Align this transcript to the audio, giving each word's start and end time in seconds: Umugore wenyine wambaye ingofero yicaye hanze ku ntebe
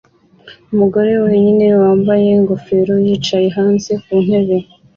Umugore 0.73 1.11
wenyine 1.25 1.65
wambaye 1.81 2.25
ingofero 2.37 2.93
yicaye 3.05 3.47
hanze 3.57 3.91
ku 4.03 4.13
ntebe 4.25 4.57